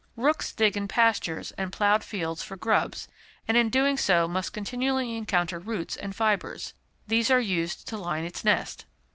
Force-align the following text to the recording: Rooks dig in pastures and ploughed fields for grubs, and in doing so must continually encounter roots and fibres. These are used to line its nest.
Rooks 0.15 0.51
dig 0.51 0.75
in 0.75 0.87
pastures 0.87 1.51
and 1.59 1.71
ploughed 1.71 2.03
fields 2.03 2.41
for 2.41 2.57
grubs, 2.57 3.07
and 3.47 3.55
in 3.55 3.69
doing 3.69 3.97
so 3.97 4.27
must 4.27 4.51
continually 4.51 5.15
encounter 5.15 5.59
roots 5.59 5.95
and 5.95 6.15
fibres. 6.15 6.73
These 7.05 7.29
are 7.29 7.39
used 7.39 7.87
to 7.89 7.97
line 7.97 8.23
its 8.23 8.43
nest. 8.43 8.87